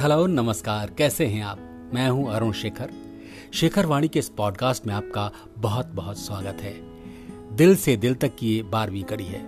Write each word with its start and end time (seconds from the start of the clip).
Hello, 0.00 0.26
नमस्कार। 0.26 0.90
कैसे 0.90 1.26
हैं 1.26 1.42
आप? 1.42 1.90
मैं 1.94 2.08
हूँ 2.08 2.30
अरुण 2.30 2.52
शेखर। 2.52 2.90
शेखर 3.54 3.86
वाणी 3.86 4.08
के 4.08 4.18
इस 4.18 4.28
पॉडकास्ट 4.28 4.86
में 4.86 4.94
आपका 4.94 5.32
बहुत 5.58 5.86
बहुत 5.86 6.18
स्वागत 6.18 6.56
है। 6.60 6.80
दिल 7.56 7.76
से 7.76 7.96
दिल 7.96 8.14
तक 8.14 8.36
की 8.36 8.56
ये 8.56 8.62
बारहवीं 8.62 9.04
कड़ी 9.04 9.24
है। 9.24 9.46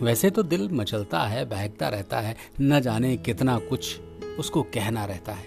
वैसे 0.00 0.30
तो 0.30 0.42
दिल 0.42 0.68
मचलता 0.72 1.20
है, 1.20 1.44
बहकता 1.44 1.88
रहता 1.88 2.20
है, 2.20 2.36
न 2.60 2.80
जाने 2.80 3.16
कितना 3.16 3.58
कुछ 3.58 4.00
उसको 4.38 4.62
कहना 4.62 5.04
रहता 5.04 5.32
है। 5.32 5.46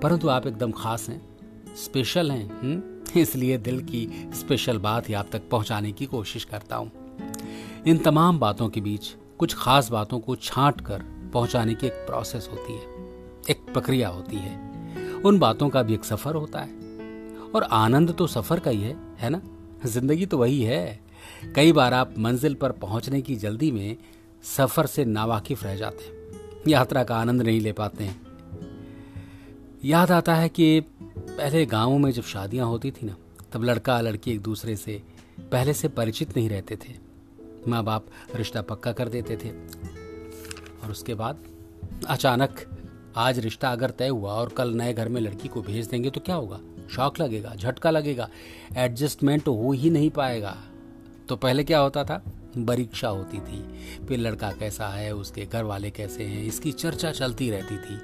परंतु 0.00 0.28
आप 0.28 0.46
एकदम 0.46 0.70
खास 0.70 1.08
हैं, 1.08 1.22
स्पेशल 1.76 2.30
हैं? 2.30 2.60
हम्म? 2.60 3.20
इसलिए 3.20 3.58
दिल 3.58 3.80
की 3.80 4.30
स्पेशल 4.34 4.78
बात 4.78 5.08
ही 5.08 5.14
आप 5.14 5.28
तक 5.32 5.42
पहुँचाने 5.50 5.92
की 5.92 6.06
कोशिश 6.06 6.44
करता 6.44 6.76
हूँ। 6.76 6.92
इन 7.86 7.98
तमाम 7.98 8.38
बातों 8.38 8.68
के 8.68 8.80
बीच 8.80 9.16
कुछ 9.38 9.54
खास 9.54 9.90
बातों 9.90 10.20
को 10.20 10.36
छांट 10.36 10.80
कर 10.80 11.30
पहुँचाने 11.32 11.74
की 11.74 11.86
एक 11.86 11.92
प्रोसेस 11.92 12.48
होती 12.52 12.72
है। 12.72 13.07
एक 13.50 13.60
प्रक्रिया 13.72 14.08
होती 14.08 14.36
है। 14.36 14.56
उन 15.20 15.38
बातों 15.38 15.68
का 15.68 15.82
भी 15.82 15.94
एक 15.94 16.04
सफ़र 16.04 16.34
होता 16.34 16.60
है। 16.60 16.76
और 17.54 17.62
आनंद 17.62 18.12
तो 18.12 18.26
सफ़र 18.26 18.60
का 18.60 18.70
ही 18.70 18.80
है 18.80 18.96
है 19.18 19.30
ना? 19.30 19.40
ज़िंदगी 19.86 20.26
तो 20.26 20.38
वही 20.38 20.62
है। 20.62 21.00
कई 21.54 21.72
बार 21.72 21.94
आप 21.94 22.14
मंजिल 22.18 22.54
पर 22.54 22.72
पहुँचने 22.72 23.20
की 23.22 23.36
जल्दी 23.36 23.70
में 23.72 23.96
सफ़र 24.42 24.86
से 24.86 25.04
नावाकिफ 25.04 25.64
रह 25.64 25.76
जाते 25.76 26.04
हैं। 26.04 26.12
यात्रा 26.68 27.04
का 27.04 27.16
आनंद 27.16 27.42
नहीं 27.42 27.60
ले 27.60 27.72
पाते 27.72 28.04
हैं। 28.04 28.20
याद 29.84 30.10
आता 30.10 30.34
है 30.34 30.48
कि 30.48 30.80
पहले 31.16 31.66
गाँवों 31.66 31.98
में 31.98 32.10
जब 32.10 32.22
शादियाँ 32.22 32.66
होती 32.66 32.90
थी 32.90 33.06
ना, 33.06 33.16
तब 33.52 33.64
लड़का 33.64 34.00
लड़की 34.00 34.32
एक 34.32 34.40
दूसरे 34.42 34.76
से 34.76 35.02
पहले 35.52 35.74
से 35.74 35.88
परिचित 35.88 36.36
नहीं 36.36 36.48
रहते 36.48 36.76
थे। 36.76 36.94
माँ 37.68 37.84
बाप 37.84 38.06
रिश्ता 38.36 38.62
पक्का 38.62 38.92
कर 38.92 39.08
देते 39.08 39.36
थे। 39.36 39.50
और 40.82 40.90
उसके 40.90 41.14
बाद 41.14 41.38
अचानक 42.08 42.77
आज 43.16 43.38
रिश्ता 43.38 43.70
अगर 43.70 43.90
तय 43.90 44.08
हुआ 44.08 44.32
और 44.32 44.48
कल 44.48 44.70
नए 44.70 44.92
घर 44.92 45.08
में 45.08 45.20
लड़की 45.20 45.48
को 45.48 45.62
भेज 45.62 45.86
देंगे 45.86 46.10
तो 46.10 46.20
क्या 46.20 46.34
होगा? 46.34 46.60
शौक 46.90 47.20
लगेगा, 47.20 47.54
झटका 47.54 47.90
लगेगा, 47.90 48.28
एडजस्टमेंट 48.76 49.48
हो 49.48 49.72
ही 49.72 49.90
नहीं 49.90 50.10
पाएगा। 50.10 50.56
तो 51.28 51.36
पहले 51.36 51.64
क्या 51.64 51.78
होता 51.78 52.04
था? 52.04 52.22
परीक्षा 52.58 53.08
होती 53.08 53.38
थी, 53.38 53.62
फिर 54.06 54.18
लड़का 54.18 54.52
कैसा 54.52 54.88
है, 54.88 55.14
उसके 55.14 55.44
घर 55.44 55.64
वाले 55.64 55.90
कैसे 55.90 56.24
हैं, 56.24 56.44
इसकी 56.44 56.72
चर्चा 56.72 57.12
चलती 57.12 57.50
रहती 57.50 57.76
थी। 57.76 57.98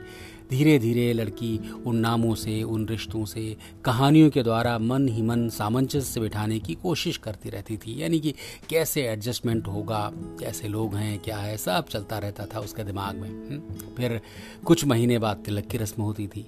धीरे 0.50 0.78
धीरे 0.78 1.12
लड़की 1.12 1.72
उन 1.86 1.96
नामों 1.96 2.34
से 2.34 2.62
उन 2.62 2.88
रिश्तों 2.88 3.24
से 3.24 3.56
कहानियों 3.84 4.30
के 4.30 4.42
द्वारा 4.42 4.78
मन 4.78 5.08
ही 5.08 5.22
मन 5.22 5.48
सामंजस्य 5.48 6.20
बिठाने 6.20 6.58
की 6.58 6.74
कोशिश 6.74 7.16
करती 7.16 7.50
रहती 7.50 7.76
थी। 7.76 8.02
यानी 8.02 8.20
कि 8.20 8.34
कैसे 8.68 9.02
एडजस्टमेंट 9.02 9.66
होगा 9.66 10.10
कैसे 10.14 10.68
लोग 10.68 10.94
हैं 10.94 11.18
क्या 11.18 11.36
है 11.36 11.56
सब 11.56 11.88
चलता 11.88 12.18
रहता 12.18 12.46
था 12.46 12.60
उसके 12.60 12.84
दिमाग 12.84 13.16
में। 13.16 13.28
हम्म। 13.28 13.94
फिर 13.96 14.20
कुछ 14.64 14.84
महीने 14.84 15.18
बाद 15.18 15.36
तिलक 15.36 15.64
की 15.64 15.78
रस्म 15.78 16.02
होती 16.02 16.26
थी। 16.26 16.46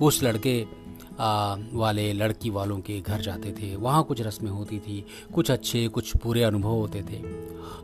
उस 0.00 0.22
लड़के 0.22 0.80
आ, 1.20 1.56
वाले 1.72 2.12
लड़की 2.12 2.50
वालों 2.50 2.80
के 2.80 3.00
घर 3.00 3.20
जाते 3.20 3.52
थे। 3.52 3.76
वहाँ 3.76 4.04
कुछ 4.04 4.20
रस्में 4.20 4.50
होती 4.50 4.78
थी 4.78 5.06
कुछ 5.34 5.50
अच्छे 5.50 5.88
कुछ 5.88 6.16
बुरे 6.16 6.42
अनुभव 6.42 6.70
होते 6.70 7.02
थे। 7.02 7.16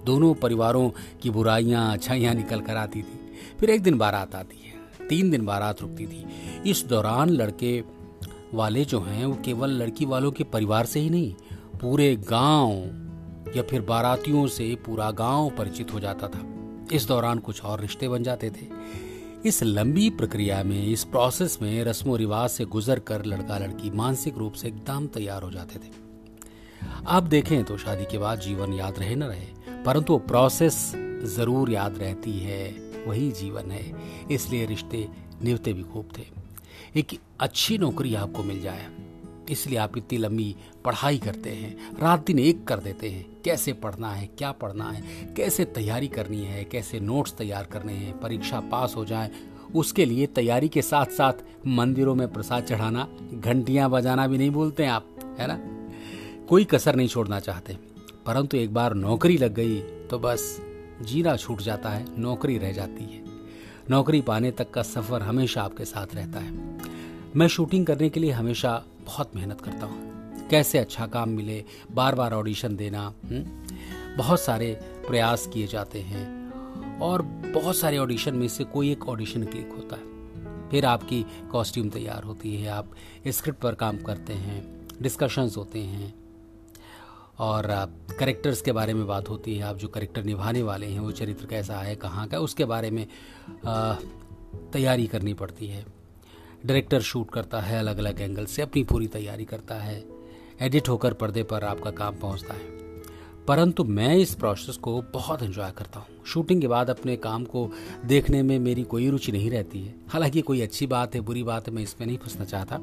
दोनों 0.04 0.34
परिवारों 0.34 0.91
की 1.22 1.30
बुराइयाँ 1.30 1.92
अच्छाइयाँ 1.92 2.34
निकल 2.34 2.60
कर 2.60 2.76
आती 2.76 3.02
थी। 3.02 3.32
फिर 3.60 3.70
एक 3.70 3.82
दिन 3.82 3.98
बारात 3.98 4.34
आती 4.34 4.56
है। 4.56 4.75
तीन 5.00 5.30
दिन 5.30 5.47
बारात 5.47 5.80
रुकती 5.83 6.06
थी। 6.06 6.25
इस 6.70 6.84
दौरान 6.84 7.30
लड़के 7.30 7.83
वाले 8.55 8.84
जो 8.84 9.00
हैं, 9.00 9.25
वो 9.27 9.34
केवल 9.44 9.70
लड़की 9.72 10.05
वालों 10.05 10.30
के 10.30 10.44
परिवार 10.44 10.86
से 10.86 11.00
ही 11.00 11.11
नहीं, 11.11 11.33
पूरे 11.80 12.14
गाँव 12.16 13.56
या 13.56 13.62
फिर 13.62 13.80
बारातियों 13.80 14.47
से 14.47 14.75
पूरा 14.86 15.11
गाँव 15.11 15.50
परिचित 15.50 15.92
हो 15.92 16.00
जाता 16.00 16.28
था। 16.28 16.44
इस 16.92 17.06
दौरान 17.08 17.38
कुछ 17.38 17.62
और 17.64 17.80
रिश्ते 17.80 18.08
बन 18.08 18.22
जाते 18.22 18.50
थे। 18.50 18.66
इस 19.44 19.62
लंबी 19.62 20.08
प्रक्रिया 20.11 20.62
में, 20.65 20.87
इस 20.87 21.04
प्रोसेस 21.04 21.59
में 21.62 21.84
रस्मों 21.84 22.19
रिवाज 22.19 22.50
से 22.50 22.65
गुजर 22.65 22.99
कर 22.99 23.25
लड़का 23.25 23.59
लड़की 23.59 23.91
मानसिक 23.91 24.38
रूप 24.38 24.53
से 24.53 24.69
एकदम 24.69 25.06
तैयार 25.06 25.43
हो 25.43 25.50
जाते 25.50 25.78
थे। 25.78 25.91
आप 27.06 27.22
देखें 27.22 27.62
तो 27.65 27.76
शादी 27.76 28.04
के 28.04 28.19
बाद 28.19 28.41
जीवन 28.41 28.72
याद 28.72 28.99
रहे 28.99 29.15
न 29.15 29.22
रहे, 29.22 29.47
परंतु 29.84 30.16
प्रोसेस 30.19 30.93
ज़रूर 31.37 31.70
याद 31.70 31.99
रहती 31.99 32.38
है। 32.38 32.85
वही 33.06 33.31
जीवन 33.31 33.71
है। 33.71 33.93
इसलिए 34.31 34.67
रिश्ते 34.67 35.09
निवते 35.43 35.72
भी 35.72 35.83
खूब 35.83 36.09
थे। 36.19 36.22
एक 36.97 37.19
अच्छी 37.41 37.78
नौकरी 37.78 38.15
आपको 38.15 38.43
मिल 38.43 38.61
जाए। 38.61 38.91
इसलिए 39.50 39.78
आप 39.78 39.99
इतनी 39.99 40.19
लंबी 40.19 40.56
पढ़ाई 40.84 41.19
करते 41.19 41.50
हैं। 41.50 41.99
रात 41.99 42.27
दिन 42.27 42.39
एक 42.39 42.65
कर 42.65 42.78
देते 42.78 43.11
हैं। 43.11 43.37
कैसे 43.44 43.72
पढ़ना 43.72 44.11
है, 44.11 44.27
क्या 44.27 44.53
पढ़ना 44.53 44.91
है, 44.91 45.34
कैसे 45.37 45.65
तैयारी 45.65 46.09
करनी 46.09 46.44
है, 46.44 46.65
कैसे 46.65 47.00
नोट्स 47.00 47.33
तैयार 47.33 47.65
करने 47.65 47.93
हैं, 47.93 48.21
परीक्षा 48.21 48.61
पास 48.61 48.94
हो 48.97 49.05
जाए, 49.05 49.31
उसके 49.75 50.05
लिए 50.05 50.27
तैयारी 50.27 50.69
के 50.69 50.83
साथ 50.83 51.06
साथ 51.06 51.33
मंदिरों 51.67 52.15
में 52.15 52.33
प्रसाद 52.33 52.62
चढ़ाना, 52.62 53.09
घंटियाँ 53.33 53.91
बजाना 53.91 54.27
भी 54.27 54.38
नहीं 54.38 54.50
भूलते 54.50 54.83
हैं 54.83 54.91
आप, 54.91 55.37
है 55.38 55.47
ना? 55.47 55.61
कोई 56.47 56.65
कसर 56.65 56.97
नहीं 56.97 57.09
छोड़ना 57.09 57.41
चाहते। 57.41 57.77
परंतु 58.27 58.56
एक 58.56 58.75
बार 58.75 58.94
नौकरी 58.94 59.38
लग 59.38 59.55
गई 59.55 59.81
तो 59.81 60.19
बस 60.19 60.66
जीना 61.02 61.36
छूट 61.36 61.60
जाता 61.60 61.90
है, 61.90 62.04
नौकरी 62.18 62.58
रह 62.58 62.72
जाती 62.72 63.04
है 63.04 63.24
नौकरी 63.90 64.20
पाने 64.20 64.50
तक 64.50 64.70
का 64.70 64.82
सफ़र 64.82 65.22
हमेशा 65.22 65.62
आपके 65.62 65.84
साथ 65.84 66.14
रहता 66.14 66.40
है 66.40 66.78
मैं 67.36 67.48
शूटिंग 67.48 67.86
करने 67.86 68.08
के 68.08 68.20
लिए 68.20 68.30
हमेशा 68.30 68.84
बहुत 69.06 69.36
मेहनत 69.36 69.60
करता 69.60 69.86
हूँ 69.86 70.48
कैसे 70.50 70.78
अच्छा 70.78 71.06
काम 71.06 71.28
मिले 71.28 71.64
बार 71.92 72.14
बार 72.14 72.32
ऑडिशन 72.32 72.76
देना? 72.76 73.12
हम्म? 73.24 74.16
बहुत 74.16 74.40
सारे 74.40 74.72
प्रयास 75.08 75.46
किए 75.46 75.66
जाते 75.66 76.00
हैं 76.00 76.98
और 77.00 77.22
बहुत 77.54 77.76
सारे 77.76 77.98
ऑडिशन 77.98 78.34
में 78.34 78.48
से 78.48 78.64
कोई 78.64 78.92
एक 78.92 79.08
ऑडिशन 79.08 79.44
क्लिक 79.44 79.72
होता 79.76 79.96
है 79.96 80.68
फिर 80.70 80.84
आपकी 80.84 81.24
कॉस्ट्यूम 81.50 81.88
तैयार 81.90 82.22
होती 82.22 82.56
है, 82.56 82.68
आप 82.68 82.90
स्क्रिप्ट 83.28 83.60
पर 83.60 83.74
काम 83.74 83.98
करते 83.98 84.32
हैं, 84.32 84.86
डिस्कशंस 85.02 85.56
होते 85.56 85.78
हैं 85.78 86.14
और 87.38 87.66
करेक्टर्स 88.19 88.60
के 88.60 88.72
बारे 88.72 88.94
में 88.94 89.06
बात 89.06 89.28
होती 89.28 89.56
है, 89.56 89.62
आप 89.62 89.76
जो 89.76 89.88
करेक्टर 89.88 90.24
निभाने 90.24 90.62
वाले 90.62 90.86
हैं, 90.86 91.00
वो 91.00 91.10
चरित्र 91.10 91.47
कैसा 91.47 91.76
है, 91.76 91.97
कहाँ 91.97 92.28
का 92.28 92.38
उसके 92.38 92.64
बारे 92.64 92.91
में 92.91 93.06
तैयारी 94.72 95.06
करनी 95.06 95.34
पड़ती 95.34 95.66
है। 95.66 95.86
डायरेक्टर 96.66 97.00
शूट 97.00 97.30
करता 97.30 97.60
है 97.60 97.78
अलग 97.78 97.98
अलग 97.98 98.20
एंगल 98.20 98.44
से, 98.44 98.62
अपनी 98.62 98.84
पूरी 98.84 99.06
तैयारी 99.06 99.44
करता 99.44 99.75
है। 99.75 100.04
एडिट 100.60 100.88
होकर 100.88 101.12
पर्दे 101.12 101.42
पर 101.42 101.64
आपका 101.64 101.91
काम 101.91 102.14
पहुँचता 102.14 102.54
है। 102.54 102.76
परंतु 103.48 103.84
मैं 103.84 104.16
इस 104.16 104.34
प्रोसेस 104.34 104.76
को 104.76 105.02
बहुत 105.02 105.42
एंजॉय 105.42 105.70
करता 105.70 106.00
हूँ। 106.00 106.25
शूटिंग 106.26 106.60
के 106.60 106.69
बाद 106.69 106.91
अपने 106.91 107.16
काम 107.16 107.44
को 107.44 107.70
देखने 108.04 108.42
में 108.42 108.58
मेरी 108.58 108.82
कोई 108.82 109.10
रुचि 109.10 109.32
नहीं 109.32 109.50
रहती 109.50 109.84
है। 109.84 109.94
हालाँकि 110.08 110.41
कोई 110.41 110.60
अच्छी 110.60 110.86
बात 110.86 111.14
है, 111.14 111.20
बुरी 111.20 111.42
बात 111.42 111.69
है, 111.69 111.75
मैं 111.75 111.82
इसमें 111.82 112.06
नहीं 112.06 112.19
फंसना 112.19 112.44
चाहता। 112.44 112.78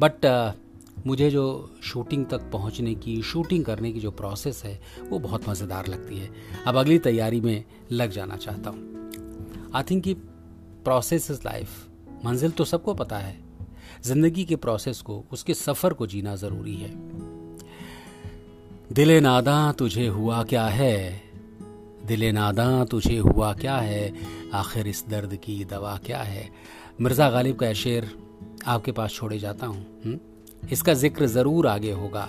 बट 0.00 0.26
मुझे 1.06 1.30
जो 1.30 1.74
शूटिंग 1.82 2.26
तक 2.26 2.50
पहुँचने 2.50 2.94
की, 2.94 3.22
शूटिंग 3.22 3.64
करने 3.64 3.92
की 3.92 4.00
जो 4.00 4.10
प्रोसेस 4.10 4.62
है, 4.64 4.80
वो 5.10 5.18
बहुत 5.18 5.48
मज़ेदार 5.48 5.86
लगती 5.86 6.18
है। 6.18 6.30
अब 6.66 6.76
अगली 6.76 6.98
तैयारी 6.98 7.40
में 7.40 7.64
लग 7.92 8.10
जाना 8.10 8.36
चाहता 8.36 8.70
हूँ। 8.70 8.92
आई 9.74 9.82
थिंक 9.82 10.04
कि 10.04 10.14
प्रोसेस 10.84 11.30
इज़ 11.30 11.40
लाइफ 11.44 11.88
मंजिल 12.24 12.50
तो 12.50 12.64
सबको 12.64 12.94
पता 12.94 13.18
है। 13.18 13.40
ज़िंदगी 14.04 14.44
के 14.44 14.56
प्रोसेस 14.56 15.00
को, 15.00 15.24
उसके 15.32 15.54
सफ़र 15.54 15.92
को 15.92 16.06
जीना 16.06 16.36
ज़रूरी 16.36 16.74
है। 16.74 16.90
दिले 18.92 19.20
नादा 19.20 19.72
तुझे 19.72 20.06
हुआ 20.06 20.42
क्या 20.42 20.66
है? 20.66 21.22
दिले 22.06 22.32
नादा 22.32 22.84
तुझे 22.84 23.18
हुआ 23.18 23.52
क्या 23.52 23.76
है? 23.76 24.14
आखिर 24.54 24.86
इस 24.86 25.04
दर्द 25.08 25.36
की 25.36 25.64
दवा 25.64 26.00
क्या 26.06 26.18
है? 26.18 26.50
मिर्ज़ा 27.00 27.30
गालिब 27.30 27.56
का 27.56 27.72
शेर 27.72 28.18
आपके 28.66 28.92
पास 28.92 29.10
छोड़े 29.10 29.38
जाता 29.38 29.66
हूँ 29.66 29.86
हुँ? 30.06 30.18
इसका 30.70 30.94
ज़िक्र 30.94 31.26
ज़रूर 31.26 31.66
आगे 31.66 31.92
होगा। 31.92 32.28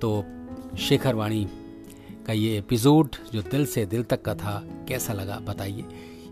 तो 0.00 0.24
शेखर 0.78 1.14
वाणी 1.14 1.44
का 2.26 2.32
ये 2.32 2.56
एपिसोड 2.58 3.16
जो 3.32 3.42
दिल 3.42 3.66
से 3.66 3.84
दिल 3.86 4.02
तक 4.02 4.22
का 4.22 4.34
था, 4.34 4.62
कैसा 4.88 5.12
लगा 5.12 5.38
बताइए। 5.38 5.84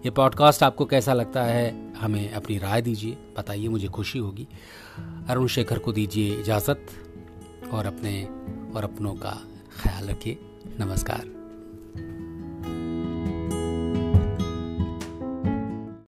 ये 0.05 0.11
पॉडकास्ट 0.11 0.63
आपको 0.63 0.85
कैसा 0.85 1.13
लगता 1.13 1.43
है, 1.43 1.95
हमें 1.95 2.33
अपनी 2.33 2.59
राय 2.59 2.83
दीजिए, 2.83 3.17
बताइए, 3.39 3.69
मुझे 3.69 3.89
खुशी 3.89 4.19
होगी। 4.19 4.47
अरुण 5.29 5.47
शेखर 5.47 5.79
को 5.79 5.93
दीजिए 5.93 6.41
इजाज़त 6.41 6.87
और 7.73 7.87
अपने 7.87 8.23
और 8.77 8.85
अपनों 8.85 9.15
का 9.15 9.39
ख्याल 9.83 10.09
रखिए। 10.09 10.39
नमस्कार। 10.81 11.40